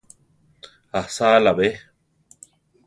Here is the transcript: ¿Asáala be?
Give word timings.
¿Asáala 1.01 1.51
be? 1.59 1.67